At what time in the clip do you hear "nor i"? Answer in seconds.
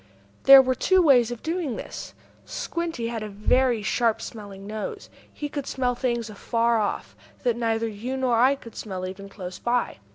8.17-8.55